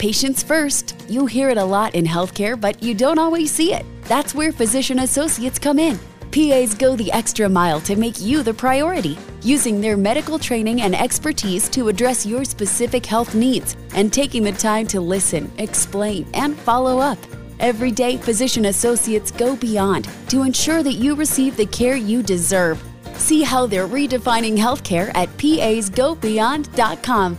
Patients 0.00 0.42
first. 0.42 0.96
You 1.10 1.26
hear 1.26 1.50
it 1.50 1.58
a 1.58 1.64
lot 1.64 1.94
in 1.94 2.06
healthcare, 2.06 2.58
but 2.58 2.82
you 2.82 2.94
don't 2.94 3.18
always 3.18 3.50
see 3.50 3.74
it. 3.74 3.84
That's 4.04 4.34
where 4.34 4.50
physician 4.50 5.00
associates 5.00 5.58
come 5.58 5.78
in. 5.78 5.98
PAs 6.32 6.74
go 6.74 6.96
the 6.96 7.12
extra 7.12 7.50
mile 7.50 7.82
to 7.82 7.96
make 7.96 8.18
you 8.18 8.42
the 8.42 8.54
priority, 8.54 9.18
using 9.42 9.78
their 9.78 9.98
medical 9.98 10.38
training 10.38 10.80
and 10.80 10.94
expertise 10.94 11.68
to 11.68 11.88
address 11.88 12.24
your 12.24 12.46
specific 12.46 13.04
health 13.04 13.34
needs 13.34 13.76
and 13.94 14.10
taking 14.10 14.42
the 14.42 14.52
time 14.52 14.86
to 14.86 15.02
listen, 15.02 15.52
explain, 15.58 16.26
and 16.32 16.58
follow 16.60 16.98
up. 16.98 17.18
Every 17.58 17.90
day, 17.90 18.16
physician 18.16 18.64
associates 18.64 19.30
go 19.30 19.54
beyond 19.54 20.08
to 20.30 20.44
ensure 20.44 20.82
that 20.82 20.94
you 20.94 21.14
receive 21.14 21.58
the 21.58 21.66
care 21.66 21.96
you 21.96 22.22
deserve. 22.22 22.82
See 23.16 23.42
how 23.42 23.66
they're 23.66 23.86
redefining 23.86 24.56
healthcare 24.56 25.10
at 25.14 25.28
pasgobeyond.com. 25.36 27.38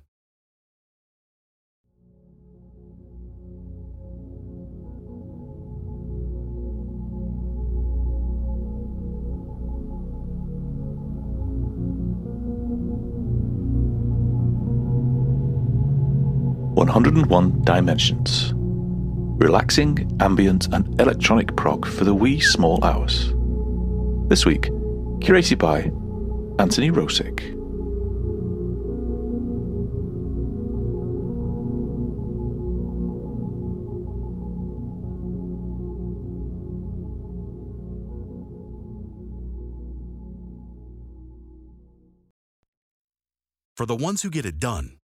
One 16.81 16.87
hundred 16.87 17.15
and 17.15 17.27
one 17.27 17.61
dimensions. 17.61 18.53
Relaxing, 18.55 20.17
ambient, 20.19 20.73
and 20.73 20.99
electronic 20.99 21.55
prog 21.55 21.85
for 21.85 22.05
the 22.05 22.15
wee 22.15 22.39
small 22.39 22.83
hours. 22.83 23.35
This 24.29 24.47
week, 24.47 24.63
curated 25.19 25.59
by 25.59 25.91
Anthony 26.59 26.89
Rosick. 26.89 27.55
For 43.75 43.85
the 43.85 43.95
ones 43.95 44.23
who 44.23 44.31
get 44.31 44.47
it 44.47 44.57
done, 44.57 44.97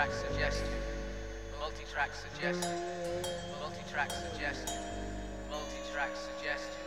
Multi-track 0.00 0.32
suggested. 0.32 0.70
Multi-track 1.60 2.10
suggestion. 2.14 2.72
Multi-track 3.60 4.10
suggestion. 4.10 4.80
Multi-track 5.50 6.10
suggestion. 6.16 6.80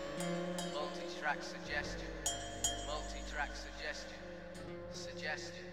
Multi-track 0.73 1.37
suggestion. 1.43 2.09
Multi-track 2.87 3.51
suggestion. 3.53 4.17
Suggested. 4.93 5.72